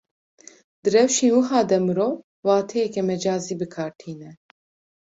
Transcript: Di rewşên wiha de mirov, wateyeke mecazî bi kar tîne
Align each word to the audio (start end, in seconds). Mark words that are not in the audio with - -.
Di 0.81 0.89
rewşên 0.95 1.31
wiha 1.35 1.61
de 1.69 1.77
mirov, 1.85 2.15
wateyeke 2.47 3.01
mecazî 3.09 3.55
bi 3.59 3.67
kar 3.73 3.91
tîne 3.99 4.31